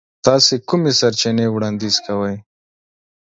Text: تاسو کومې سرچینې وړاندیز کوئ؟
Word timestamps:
تاسو 0.25 0.53
کومې 0.67 0.91
سرچینې 0.99 1.45
وړاندیز 1.51 1.95
کوئ؟ 2.05 2.35